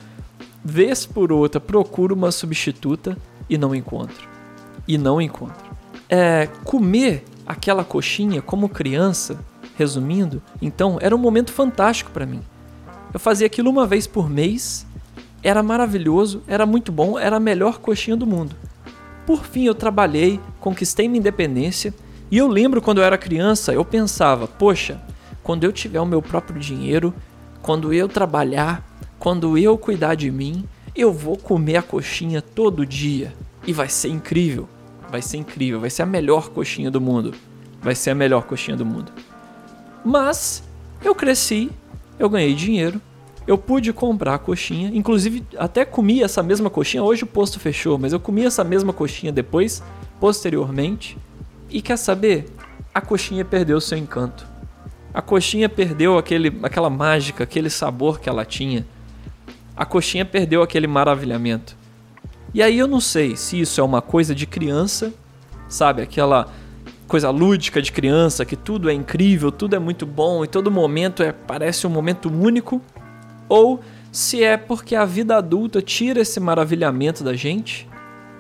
vez 0.65 1.05
por 1.05 1.31
outra, 1.31 1.61
procuro 1.61 2.15
uma 2.15 2.33
substituta 2.33 3.17
e 3.49 3.57
não 3.59 3.75
encontro. 3.75 4.29
E 4.87 4.99
não 4.99 5.21
encontro. 5.21 5.67
É, 6.09 6.49
comer 6.65 7.25
aquela 7.47 7.85
coxinha 7.85 8.43
como 8.43 8.69
criança, 8.69 9.39
resumindo, 9.77 10.43
então 10.61 10.99
era 11.01 11.15
um 11.15 11.19
momento 11.19 11.53
fantástico 11.53 12.11
para 12.11 12.27
mim. 12.27 12.41
Eu 13.13 13.21
fazia 13.21 13.47
aquilo 13.47 13.71
uma 13.71 13.87
vez 13.87 14.07
por 14.07 14.29
mês, 14.29 14.87
era 15.43 15.63
maravilhoso, 15.63 16.43
era 16.47 16.67
muito 16.67 16.91
bom, 16.91 17.19
era 17.19 17.37
a 17.37 17.41
melhor 17.41 17.79
coxinha 17.79 18.17
do 18.17 18.27
mundo. 18.27 18.55
Por 19.27 19.45
fim 19.45 19.65
eu 19.65 19.75
trabalhei, 19.75 20.41
conquistei 20.61 21.09
minha 21.09 21.21
independência 21.21 21.95
e 22.31 22.39
eu 22.39 22.47
lembro 22.47 22.83
quando 22.83 22.99
eu 22.99 23.05
era 23.05 23.17
criança, 23.17 23.73
eu 23.73 23.85
pensava, 23.85 24.47
poxa, 24.47 25.01
quando 25.43 25.65
eu 25.65 25.73
tiver 25.73 26.01
o 26.01 26.07
meu 26.07 26.21
próprio 26.21 26.61
dinheiro, 26.61 27.15
quando 27.63 27.93
eu 27.93 28.09
trabalhar, 28.09 28.87
quando 29.19 29.57
eu 29.57 29.79
cuidar 29.79 30.15
de 30.15 30.31
mim, 30.31 30.65
eu 31.01 31.13
vou 31.13 31.37
comer 31.37 31.77
a 31.77 31.83
coxinha 31.83 32.43
todo 32.43 32.85
dia 32.85 33.33
e 33.65 33.73
vai 33.73 33.89
ser 33.89 34.09
incrível. 34.09 34.69
Vai 35.09 35.23
ser 35.23 35.37
incrível, 35.39 35.81
vai 35.81 35.89
ser 35.89 36.03
a 36.03 36.07
melhor 36.07 36.51
coxinha 36.51 36.91
do 36.91 37.01
mundo. 37.01 37.35
Vai 37.81 37.95
ser 37.95 38.11
a 38.11 38.15
melhor 38.15 38.43
coxinha 38.43 38.77
do 38.77 38.85
mundo. 38.85 39.13
Mas 40.05 40.63
eu 41.03 41.15
cresci, 41.15 41.71
eu 42.19 42.29
ganhei 42.29 42.53
dinheiro, 42.53 43.01
eu 43.47 43.57
pude 43.57 43.93
comprar 43.93 44.35
a 44.35 44.39
coxinha, 44.39 44.91
inclusive 44.93 45.45
até 45.57 45.85
comi 45.85 46.23
essa 46.23 46.43
mesma 46.43 46.69
coxinha. 46.69 47.03
Hoje 47.03 47.23
o 47.23 47.27
posto 47.27 47.61
fechou, 47.61 47.97
mas 47.97 48.13
eu 48.13 48.21
comi 48.21 48.45
essa 48.45 48.65
mesma 48.65 48.93
coxinha 48.93 49.33
depois, 49.33 49.83
posteriormente. 50.21 51.17
E 51.71 51.81
quer 51.81 51.97
saber? 51.97 52.47
A 52.93 53.01
coxinha 53.01 53.45
perdeu 53.45 53.81
seu 53.81 53.97
encanto. 53.97 54.47
A 55.15 55.23
coxinha 55.23 55.69
perdeu 55.69 56.19
aquele, 56.19 56.59
aquela 56.63 56.91
mágica, 56.91 57.45
aquele 57.45 57.71
sabor 57.71 58.21
que 58.21 58.29
ela 58.29 58.45
tinha 58.45 58.85
a 59.79 59.87
coxinha 59.87 60.25
perdeu 60.25 60.61
aquele 60.61 60.89
maravilhamento. 60.89 61.77
E 62.53 62.61
aí 62.61 62.77
eu 62.77 62.89
não 62.89 63.01
sei 63.01 63.37
se 63.37 63.61
isso 63.61 63.81
é 63.81 63.85
uma 63.85 64.03
coisa 64.03 64.35
de 64.35 64.45
criança, 64.45 65.15
sabe? 65.69 66.03
Aquela 66.03 66.49
coisa 67.07 67.31
lúdica 67.31 67.81
de 67.81 67.93
criança, 67.93 68.45
que 68.45 68.57
tudo 68.57 68.91
é 68.91 68.93
incrível, 68.93 69.53
tudo 69.53 69.77
é 69.77 69.79
muito 69.79 70.05
bom 70.05 70.45
e 70.45 70.49
todo 70.49 70.69
momento 70.69 71.23
é 71.23 71.31
parece 71.31 71.87
um 71.87 71.91
momento 71.91 72.29
único, 72.29 72.83
ou 73.49 73.81
se 74.11 74.43
é 74.43 74.57
porque 74.57 74.97
a 74.97 75.05
vida 75.05 75.37
adulta 75.37 75.81
tira 75.81 76.23
esse 76.23 76.41
maravilhamento 76.41 77.23
da 77.23 77.35
gente, 77.35 77.89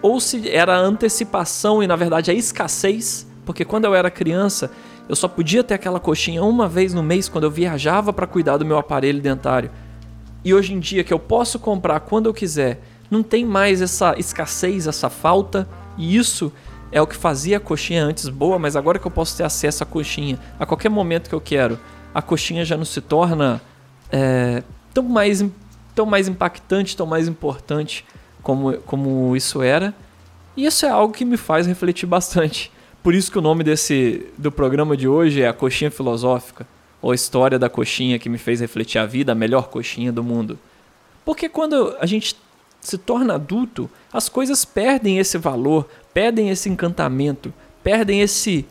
ou 0.02 0.18
se 0.18 0.50
era 0.50 0.74
a 0.74 0.80
antecipação 0.80 1.80
e 1.80 1.86
na 1.86 1.94
verdade 1.94 2.32
a 2.32 2.34
escassez, 2.34 3.28
porque 3.46 3.64
quando 3.64 3.84
eu 3.84 3.94
era 3.94 4.10
criança, 4.10 4.72
eu 5.08 5.14
só 5.14 5.28
podia 5.28 5.62
ter 5.62 5.74
aquela 5.74 6.00
coxinha 6.00 6.42
uma 6.42 6.68
vez 6.68 6.92
no 6.92 7.02
mês 7.02 7.28
quando 7.28 7.44
eu 7.44 7.50
viajava 7.50 8.12
para 8.12 8.26
cuidar 8.26 8.56
do 8.56 8.66
meu 8.66 8.76
aparelho 8.76 9.22
dentário. 9.22 9.70
E 10.48 10.54
hoje 10.54 10.72
em 10.72 10.80
dia 10.80 11.04
que 11.04 11.12
eu 11.12 11.18
posso 11.18 11.58
comprar 11.58 12.00
quando 12.00 12.24
eu 12.24 12.32
quiser, 12.32 12.80
não 13.10 13.22
tem 13.22 13.44
mais 13.44 13.82
essa 13.82 14.18
escassez, 14.18 14.86
essa 14.86 15.10
falta, 15.10 15.68
e 15.98 16.16
isso 16.16 16.50
é 16.90 17.02
o 17.02 17.06
que 17.06 17.14
fazia 17.14 17.58
a 17.58 17.60
coxinha 17.60 18.02
antes 18.02 18.30
boa, 18.30 18.58
mas 18.58 18.74
agora 18.74 18.98
que 18.98 19.06
eu 19.06 19.10
posso 19.10 19.36
ter 19.36 19.44
acesso 19.44 19.82
à 19.82 19.86
coxinha 19.86 20.38
a 20.58 20.64
qualquer 20.64 20.88
momento 20.88 21.28
que 21.28 21.34
eu 21.34 21.40
quero, 21.40 21.78
a 22.14 22.22
coxinha 22.22 22.64
já 22.64 22.78
não 22.78 22.86
se 22.86 23.02
torna 23.02 23.60
é, 24.10 24.62
tão, 24.94 25.04
mais, 25.04 25.44
tão 25.94 26.06
mais 26.06 26.28
impactante, 26.28 26.96
tão 26.96 27.04
mais 27.04 27.28
importante 27.28 28.02
como, 28.42 28.72
como 28.86 29.36
isso 29.36 29.60
era. 29.60 29.92
E 30.56 30.64
isso 30.64 30.86
é 30.86 30.88
algo 30.88 31.12
que 31.12 31.26
me 31.26 31.36
faz 31.36 31.66
refletir 31.66 32.06
bastante. 32.06 32.72
Por 33.02 33.14
isso 33.14 33.30
que 33.30 33.38
o 33.38 33.42
nome 33.42 33.62
desse 33.62 34.26
do 34.38 34.50
programa 34.50 34.96
de 34.96 35.06
hoje 35.06 35.42
é 35.42 35.48
a 35.48 35.52
coxinha 35.52 35.90
filosófica 35.90 36.66
ou 37.00 37.12
a 37.12 37.14
história 37.14 37.58
da 37.58 37.68
coxinha 37.68 38.18
que 38.18 38.28
me 38.28 38.38
fez 38.38 38.60
refletir 38.60 38.98
a 38.98 39.06
vida, 39.06 39.32
a 39.32 39.34
melhor 39.34 39.68
coxinha 39.68 40.12
do 40.12 40.22
mundo. 40.22 40.58
Porque 41.24 41.48
quando 41.48 41.96
a 42.00 42.06
gente 42.06 42.36
se 42.80 42.96
torna 42.96 43.34
adulto, 43.34 43.90
as 44.12 44.28
coisas 44.28 44.64
perdem 44.64 45.18
esse 45.18 45.36
valor, 45.38 45.88
perdem 46.12 46.50
esse 46.50 46.68
encantamento, 46.68 47.52
perdem 47.82 48.20
esse 48.20 48.66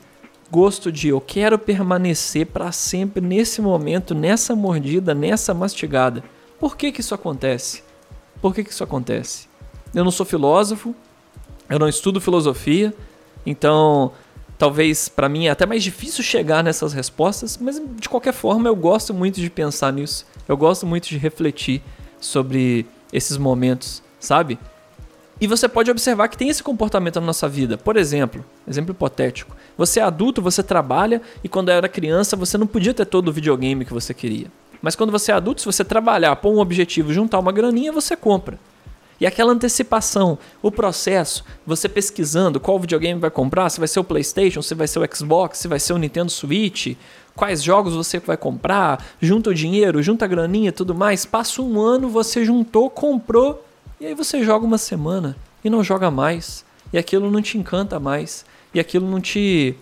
gosto 0.50 0.90
de 0.90 1.08
eu 1.08 1.20
quero 1.20 1.58
permanecer 1.58 2.46
para 2.46 2.72
sempre 2.72 3.20
nesse 3.20 3.60
momento, 3.60 4.14
nessa 4.14 4.56
mordida, 4.56 5.14
nessa 5.14 5.52
mastigada. 5.52 6.24
Por 6.58 6.76
que 6.76 6.90
que 6.90 7.00
isso 7.00 7.14
acontece? 7.14 7.82
Por 8.40 8.54
que 8.54 8.64
que 8.64 8.70
isso 8.70 8.84
acontece? 8.84 9.46
Eu 9.94 10.04
não 10.04 10.10
sou 10.10 10.24
filósofo, 10.24 10.94
eu 11.68 11.78
não 11.78 11.88
estudo 11.88 12.20
filosofia, 12.20 12.94
então 13.44 14.12
talvez 14.58 15.08
para 15.08 15.28
mim 15.28 15.46
é 15.46 15.50
até 15.50 15.64
mais 15.64 15.82
difícil 15.82 16.22
chegar 16.22 16.64
nessas 16.64 16.92
respostas, 16.92 17.56
mas 17.56 17.80
de 17.96 18.08
qualquer 18.08 18.32
forma 18.34 18.68
eu 18.68 18.74
gosto 18.74 19.14
muito 19.14 19.40
de 19.40 19.48
pensar 19.48 19.92
nisso. 19.92 20.26
Eu 20.48 20.56
gosto 20.56 20.86
muito 20.86 21.08
de 21.08 21.16
refletir 21.16 21.82
sobre 22.20 22.84
esses 23.12 23.36
momentos, 23.36 24.02
sabe? 24.18 24.58
E 25.40 25.46
você 25.46 25.68
pode 25.68 25.88
observar 25.88 26.26
que 26.28 26.36
tem 26.36 26.48
esse 26.48 26.62
comportamento 26.62 27.20
na 27.20 27.26
nossa 27.26 27.48
vida. 27.48 27.78
Por 27.78 27.96
exemplo, 27.96 28.44
exemplo 28.66 28.90
hipotético. 28.90 29.56
Você 29.76 30.00
é 30.00 30.02
adulto, 30.02 30.42
você 30.42 30.64
trabalha 30.64 31.22
e 31.44 31.48
quando 31.48 31.70
era 31.70 31.88
criança 31.88 32.34
você 32.34 32.58
não 32.58 32.66
podia 32.66 32.92
ter 32.92 33.06
todo 33.06 33.28
o 33.28 33.32
videogame 33.32 33.84
que 33.84 33.94
você 33.94 34.12
queria. 34.12 34.48
Mas 34.82 34.96
quando 34.96 35.12
você 35.12 35.30
é 35.30 35.34
adulto, 35.34 35.60
se 35.60 35.66
você 35.66 35.84
trabalhar, 35.84 36.34
pôr 36.36 36.52
um 36.52 36.58
objetivo, 36.58 37.12
juntar 37.12 37.38
uma 37.38 37.52
graninha, 37.52 37.92
você 37.92 38.16
compra. 38.16 38.58
E 39.20 39.26
aquela 39.26 39.52
antecipação, 39.52 40.38
o 40.62 40.70
processo, 40.70 41.44
você 41.66 41.88
pesquisando 41.88 42.60
qual 42.60 42.78
videogame 42.78 43.20
vai 43.20 43.30
comprar, 43.30 43.68
se 43.68 43.80
vai 43.80 43.88
ser 43.88 43.98
o 43.98 44.04
PlayStation, 44.04 44.62
se 44.62 44.74
vai 44.74 44.86
ser 44.86 45.00
o 45.00 45.16
Xbox, 45.16 45.58
se 45.58 45.68
vai 45.68 45.80
ser 45.80 45.92
o 45.92 45.98
Nintendo 45.98 46.30
Switch, 46.30 46.96
quais 47.34 47.62
jogos 47.62 47.94
você 47.94 48.20
vai 48.20 48.36
comprar, 48.36 49.04
junta 49.20 49.50
o 49.50 49.54
dinheiro, 49.54 50.02
junta 50.02 50.24
a 50.24 50.28
graninha, 50.28 50.72
tudo 50.72 50.94
mais. 50.94 51.26
Passa 51.26 51.60
um 51.60 51.80
ano, 51.80 52.08
você 52.08 52.44
juntou, 52.44 52.88
comprou 52.88 53.64
e 54.00 54.06
aí 54.06 54.14
você 54.14 54.44
joga 54.44 54.64
uma 54.64 54.78
semana 54.78 55.36
e 55.64 55.68
não 55.68 55.82
joga 55.82 56.10
mais. 56.10 56.64
E 56.92 56.98
aquilo 56.98 57.30
não 57.30 57.42
te 57.42 57.58
encanta 57.58 57.98
mais. 57.98 58.44
E 58.72 58.78
aquilo 58.78 59.08
não 59.10 59.20
te 59.20 59.74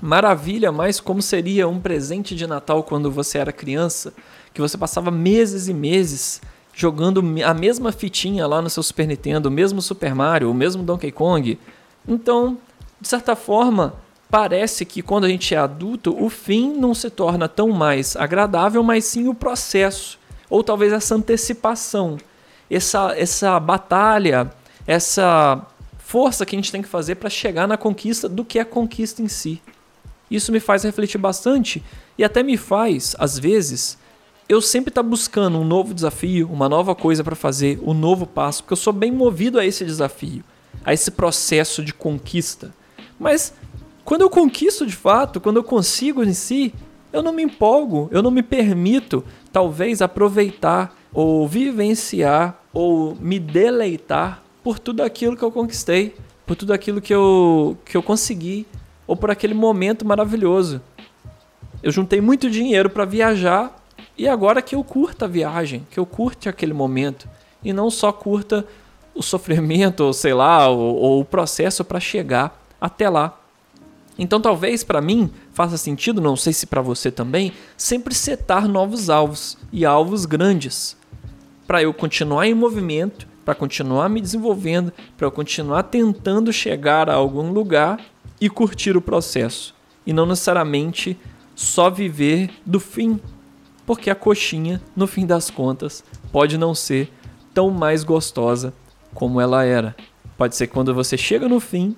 maravilha 0.00 0.70
mais 0.70 1.00
como 1.00 1.20
seria 1.20 1.68
um 1.68 1.80
presente 1.80 2.34
de 2.34 2.46
Natal 2.46 2.82
quando 2.82 3.10
você 3.10 3.38
era 3.38 3.52
criança, 3.52 4.12
que 4.52 4.60
você 4.60 4.76
passava 4.76 5.10
meses 5.10 5.68
e 5.68 5.74
meses 5.74 6.40
jogando 6.72 7.22
a 7.44 7.54
mesma 7.54 7.92
fitinha 7.92 8.46
lá 8.46 8.62
no 8.62 8.70
seu 8.70 8.82
Super 8.82 9.06
Nintendo, 9.06 9.48
o 9.48 9.52
mesmo 9.52 9.82
Super 9.82 10.14
Mario, 10.14 10.50
o 10.50 10.54
mesmo 10.54 10.82
Donkey 10.82 11.12
Kong. 11.12 11.58
Então, 12.06 12.58
de 13.00 13.08
certa 13.08 13.36
forma, 13.36 13.94
parece 14.30 14.84
que 14.84 15.02
quando 15.02 15.24
a 15.24 15.28
gente 15.28 15.54
é 15.54 15.58
adulto, 15.58 16.16
o 16.18 16.28
fim 16.28 16.72
não 16.72 16.94
se 16.94 17.10
torna 17.10 17.48
tão 17.48 17.68
mais 17.70 18.16
agradável, 18.16 18.82
mas 18.82 19.04
sim 19.04 19.28
o 19.28 19.34
processo, 19.34 20.18
ou 20.48 20.64
talvez 20.64 20.92
essa 20.92 21.14
antecipação 21.14 22.16
essa, 22.74 23.14
essa 23.16 23.60
batalha, 23.60 24.50
essa 24.86 25.64
força 25.98 26.46
que 26.46 26.56
a 26.56 26.58
gente 26.58 26.72
tem 26.72 26.82
que 26.82 26.88
fazer 26.88 27.16
para 27.16 27.30
chegar 27.30 27.68
na 27.68 27.76
conquista 27.76 28.28
do 28.28 28.44
que 28.44 28.58
é 28.58 28.62
a 28.62 28.66
conquista 28.66 29.22
em 29.22 29.28
si. 29.28 29.60
Isso 30.30 30.50
me 30.50 30.60
faz 30.60 30.82
refletir 30.82 31.18
bastante 31.18 31.82
e 32.16 32.24
até 32.24 32.42
me 32.42 32.56
faz, 32.56 33.14
às 33.18 33.38
vezes, 33.38 33.98
eu 34.48 34.60
sempre 34.60 34.90
estar 34.90 35.02
tá 35.02 35.08
buscando 35.08 35.58
um 35.58 35.64
novo 35.64 35.94
desafio, 35.94 36.48
uma 36.50 36.68
nova 36.68 36.94
coisa 36.94 37.22
para 37.22 37.36
fazer, 37.36 37.78
um 37.82 37.94
novo 37.94 38.26
passo, 38.26 38.62
porque 38.62 38.72
eu 38.72 38.76
sou 38.76 38.92
bem 38.92 39.10
movido 39.10 39.58
a 39.58 39.64
esse 39.64 39.84
desafio, 39.84 40.44
a 40.84 40.92
esse 40.92 41.10
processo 41.10 41.84
de 41.84 41.94
conquista. 41.94 42.74
Mas 43.18 43.54
quando 44.04 44.22
eu 44.22 44.30
conquisto 44.30 44.86
de 44.86 44.94
fato, 44.94 45.40
quando 45.40 45.56
eu 45.56 45.64
consigo 45.64 46.24
em 46.24 46.32
si, 46.32 46.74
eu 47.12 47.22
não 47.22 47.32
me 47.32 47.42
empolgo, 47.42 48.08
eu 48.10 48.22
não 48.22 48.30
me 48.30 48.42
permito, 48.42 49.24
talvez, 49.52 50.02
aproveitar 50.02 50.96
ou 51.12 51.46
vivenciar 51.46 52.58
ou 52.72 53.14
me 53.20 53.38
deleitar 53.38 54.42
por 54.62 54.78
tudo 54.78 55.02
aquilo 55.02 55.36
que 55.36 55.42
eu 55.42 55.52
conquistei, 55.52 56.14
por 56.46 56.56
tudo 56.56 56.72
aquilo 56.72 57.00
que 57.00 57.14
eu, 57.14 57.76
que 57.84 57.96
eu 57.96 58.02
consegui, 58.02 58.66
ou 59.06 59.16
por 59.16 59.30
aquele 59.30 59.54
momento 59.54 60.06
maravilhoso. 60.06 60.80
Eu 61.82 61.90
juntei 61.90 62.20
muito 62.20 62.48
dinheiro 62.48 62.88
para 62.88 63.04
viajar 63.04 63.81
e 64.16 64.28
agora 64.28 64.62
que 64.62 64.74
eu 64.74 64.84
curta 64.84 65.24
a 65.24 65.28
viagem, 65.28 65.86
que 65.90 65.98
eu 65.98 66.06
curte 66.06 66.48
aquele 66.48 66.72
momento 66.72 67.28
e 67.64 67.72
não 67.72 67.90
só 67.90 68.12
curta 68.12 68.66
o 69.14 69.22
sofrimento, 69.22 70.00
ou 70.04 70.12
sei 70.12 70.34
lá, 70.34 70.68
ou, 70.68 70.96
ou 70.96 71.20
o 71.20 71.24
processo 71.24 71.84
para 71.84 72.00
chegar 72.00 72.62
até 72.80 73.08
lá. 73.08 73.38
Então 74.18 74.40
talvez 74.40 74.84
para 74.84 75.00
mim 75.00 75.30
faça 75.52 75.76
sentido, 75.76 76.20
não 76.20 76.36
sei 76.36 76.52
se 76.52 76.66
para 76.66 76.82
você 76.82 77.10
também, 77.10 77.52
sempre 77.76 78.14
setar 78.14 78.68
novos 78.68 79.08
alvos 79.08 79.56
e 79.72 79.84
alvos 79.86 80.26
grandes 80.26 80.96
para 81.66 81.82
eu 81.82 81.94
continuar 81.94 82.46
em 82.46 82.54
movimento, 82.54 83.26
para 83.44 83.54
continuar 83.54 84.08
me 84.08 84.20
desenvolvendo, 84.20 84.92
para 85.16 85.26
eu 85.26 85.32
continuar 85.32 85.84
tentando 85.84 86.52
chegar 86.52 87.08
a 87.08 87.14
algum 87.14 87.50
lugar 87.50 87.98
e 88.40 88.50
curtir 88.50 88.96
o 88.96 89.00
processo. 89.00 89.74
E 90.06 90.12
não 90.12 90.26
necessariamente 90.26 91.18
só 91.54 91.88
viver 91.88 92.50
do 92.66 92.78
fim, 92.78 93.18
porque 93.86 94.10
a 94.10 94.14
coxinha, 94.14 94.80
no 94.94 95.06
fim 95.06 95.26
das 95.26 95.50
contas, 95.50 96.04
pode 96.30 96.56
não 96.56 96.74
ser 96.74 97.12
tão 97.52 97.70
mais 97.70 98.04
gostosa 98.04 98.72
como 99.14 99.40
ela 99.40 99.64
era. 99.64 99.94
Pode 100.36 100.56
ser 100.56 100.66
que 100.66 100.72
quando 100.72 100.94
você 100.94 101.16
chega 101.16 101.48
no 101.48 101.60
fim, 101.60 101.96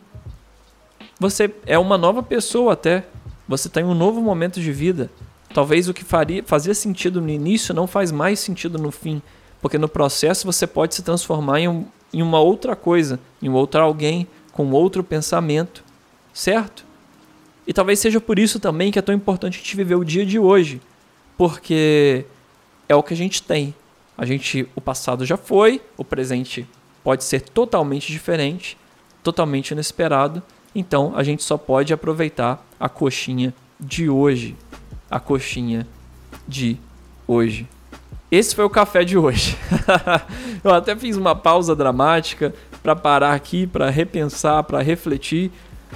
você 1.19 1.53
é 1.67 1.79
uma 1.79 1.97
nova 1.97 2.23
pessoa 2.23 2.73
até. 2.73 3.07
Você 3.49 3.69
tem 3.69 3.85
um 3.85 3.95
novo 3.95 4.21
momento 4.21 4.61
de 4.61 4.73
vida. 4.73 5.11
Talvez 5.53 5.89
o 5.89 5.95
que 5.95 6.05
faria, 6.05 6.43
fazia 6.45 6.75
sentido 6.75 7.21
no 7.21 7.31
início 7.31 7.75
não 7.75 7.87
faz 7.87 8.11
mais 8.11 8.41
sentido 8.41 8.79
no 8.79 8.91
fim. 8.91 9.23
Porque 9.61 9.79
no 9.79 9.89
processo 9.89 10.45
você 10.45 10.67
pode 10.67 10.95
se 10.95 11.03
transformar 11.03 11.61
em, 11.61 11.69
um, 11.69 11.87
em 12.13 12.23
uma 12.23 12.41
outra 12.41 12.75
coisa, 12.75 13.21
em 13.41 13.49
um 13.49 13.55
outro 13.55 13.81
alguém, 13.81 14.27
com 14.53 14.71
outro 14.73 15.03
pensamento, 15.03 15.85
certo? 16.33 16.85
E 17.67 17.73
talvez 17.73 17.99
seja 17.99 18.21
por 18.21 18.39
isso 18.39 18.61
também 18.61 18.91
que 18.91 18.99
é 18.99 19.03
tão 19.03 19.15
importante 19.15 19.59
a 19.59 19.63
gente 19.63 19.77
viver 19.77 19.95
o 19.95 20.05
dia 20.05 20.27
de 20.27 20.39
hoje, 20.39 20.81
porque 21.37 22.25
é 22.89 22.95
o 22.95 23.03
que 23.03 23.15
a 23.15 23.17
gente 23.17 23.43
tem. 23.43 23.75
A 24.17 24.25
gente, 24.25 24.69
o 24.75 24.81
passado 24.81 25.25
já 25.27 25.37
foi, 25.37 25.81
o 25.97 26.05
presente 26.05 26.67
pode 27.03 27.25
ser 27.25 27.41
totalmente 27.41 28.11
diferente, 28.13 28.79
totalmente 29.23 29.73
inesperado. 29.73 30.43
Então 30.75 31.13
a 31.17 31.23
gente 31.23 31.43
só 31.43 31.57
pode 31.57 31.93
aproveitar 31.93 32.65
a 32.79 32.89
coxinha 32.89 33.53
de 33.79 34.09
hoje, 34.09 34.57
a 35.11 35.19
coxinha 35.19 35.87
de 36.47 36.79
hoje. 37.27 37.69
Esse 38.31 38.55
foi 38.55 38.65
o 38.65 38.71
café 38.71 39.05
de 39.05 39.17
hoje. 39.17 39.57
eu 40.63 40.73
até 40.73 40.97
fiz 40.97 41.17
uma 41.17 41.37
pausa 41.37 41.75
dramática 41.77 42.55
para 42.83 42.97
parar 42.97 43.33
aqui, 43.33 43.67
para 43.67 43.91
repensar, 43.91 44.63
para 44.65 44.83
refletir, 44.83 45.51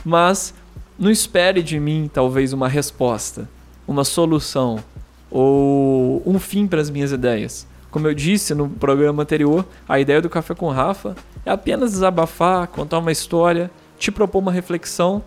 mas 0.04 0.54
não 0.99 1.11
espere 1.11 1.62
de 1.62 1.78
mim 1.78 2.11
talvez 2.12 2.52
uma 2.52 2.68
resposta, 2.68 3.49
uma 3.87 4.04
solução 4.04 4.83
ou 5.30 6.23
um 6.26 6.38
fim 6.38 6.66
para 6.66 6.80
as 6.80 6.90
minhas 6.90 7.12
ideias. 7.12 7.66
Como 7.90 8.06
eu 8.06 8.14
disse 8.14 8.54
no 8.54 8.68
programa 8.68 9.23
anterior, 9.23 9.64
a 9.88 9.99
ideia 9.99 10.20
do 10.20 10.28
Café 10.28 10.54
com 10.54 10.68
Rafa 10.68 11.16
é 11.44 11.50
apenas 11.50 11.92
desabafar, 11.92 12.66
contar 12.68 12.99
uma 12.99 13.12
história, 13.12 13.70
te 13.99 14.11
propor 14.11 14.40
uma 14.40 14.52
reflexão 14.52 15.23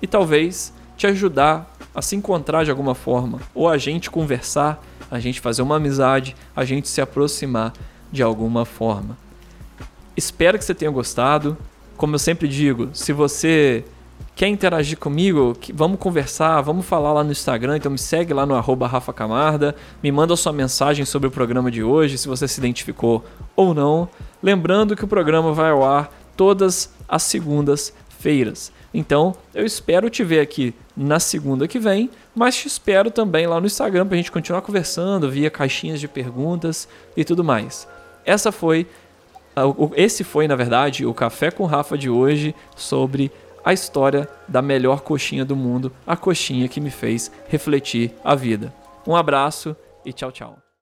e 0.00 0.06
talvez 0.06 0.72
te 0.96 1.06
ajudar 1.06 1.74
a 1.94 2.02
se 2.02 2.16
encontrar 2.16 2.64
de 2.64 2.70
alguma 2.70 2.94
forma, 2.94 3.40
ou 3.54 3.68
a 3.68 3.76
gente 3.76 4.10
conversar 4.10 4.82
a 5.12 5.20
gente 5.20 5.42
fazer 5.42 5.60
uma 5.60 5.76
amizade, 5.76 6.34
a 6.56 6.64
gente 6.64 6.88
se 6.88 6.98
aproximar 6.98 7.74
de 8.10 8.22
alguma 8.22 8.64
forma. 8.64 9.18
Espero 10.16 10.58
que 10.58 10.64
você 10.64 10.74
tenha 10.74 10.90
gostado. 10.90 11.54
Como 11.98 12.14
eu 12.14 12.18
sempre 12.18 12.48
digo, 12.48 12.88
se 12.94 13.12
você 13.12 13.84
quer 14.42 14.48
interagir 14.48 14.98
comigo, 14.98 15.56
vamos 15.72 16.00
conversar, 16.00 16.60
vamos 16.62 16.84
falar 16.84 17.12
lá 17.12 17.22
no 17.22 17.30
Instagram, 17.30 17.76
então 17.76 17.92
me 17.92 17.96
segue 17.96 18.34
lá 18.34 18.44
no 18.44 18.56
arroba 18.56 18.88
Rafa 18.88 19.12
Camarda, 19.12 19.72
me 20.02 20.10
manda 20.10 20.34
sua 20.34 20.52
mensagem 20.52 21.04
sobre 21.04 21.28
o 21.28 21.30
programa 21.30 21.70
de 21.70 21.80
hoje, 21.80 22.18
se 22.18 22.26
você 22.26 22.48
se 22.48 22.58
identificou 22.58 23.24
ou 23.54 23.72
não. 23.72 24.08
Lembrando 24.42 24.96
que 24.96 25.04
o 25.04 25.06
programa 25.06 25.52
vai 25.52 25.70
ao 25.70 25.84
ar 25.84 26.12
todas 26.36 26.92
as 27.08 27.22
segundas-feiras. 27.22 28.72
Então, 28.92 29.32
eu 29.54 29.64
espero 29.64 30.10
te 30.10 30.24
ver 30.24 30.40
aqui 30.40 30.74
na 30.96 31.20
segunda 31.20 31.68
que 31.68 31.78
vem, 31.78 32.10
mas 32.34 32.56
te 32.56 32.66
espero 32.66 33.12
também 33.12 33.46
lá 33.46 33.60
no 33.60 33.66
Instagram 33.68 34.08
para 34.08 34.14
a 34.14 34.16
gente 34.16 34.32
continuar 34.32 34.62
conversando 34.62 35.30
via 35.30 35.52
caixinhas 35.52 36.00
de 36.00 36.08
perguntas 36.08 36.88
e 37.16 37.24
tudo 37.24 37.44
mais. 37.44 37.86
Essa 38.24 38.50
foi, 38.50 38.88
esse 39.94 40.24
foi 40.24 40.48
na 40.48 40.56
verdade 40.56 41.06
o 41.06 41.14
café 41.14 41.52
com 41.52 41.64
Rafa 41.64 41.96
de 41.96 42.10
hoje 42.10 42.52
sobre 42.74 43.30
a 43.64 43.72
história 43.72 44.28
da 44.48 44.62
melhor 44.62 45.00
coxinha 45.00 45.44
do 45.44 45.56
mundo, 45.56 45.92
a 46.06 46.16
coxinha 46.16 46.68
que 46.68 46.80
me 46.80 46.90
fez 46.90 47.30
refletir 47.48 48.12
a 48.24 48.34
vida. 48.34 48.72
Um 49.06 49.16
abraço 49.16 49.76
e 50.04 50.12
tchau, 50.12 50.30
tchau. 50.30 50.62